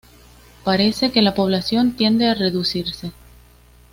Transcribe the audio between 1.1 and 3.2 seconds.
que la población tiende a reducirse.